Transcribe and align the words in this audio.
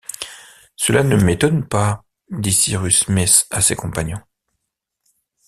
Cela 0.75 1.03
ne 1.03 1.15
m’étonne 1.15 1.63
pas, 1.67 2.03
dit 2.31 2.53
Cyrus 2.53 3.01
Smith 3.05 3.45
à 3.51 3.61
ses 3.61 3.75
compagnons 3.75 4.19